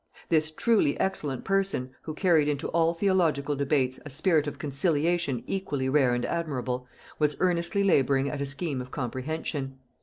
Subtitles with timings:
[0.29, 5.89] This truly excellent person, who carried into all theological debates a spirit of conciliation equally
[5.89, 6.87] rare and admirable,
[7.19, 9.77] was earnestly laboring at a scheme of comprehension.